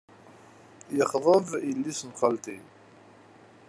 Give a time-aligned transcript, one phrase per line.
[0.97, 2.57] Yexḍeb yelli-s n xalti.